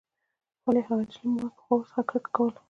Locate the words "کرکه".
2.09-2.29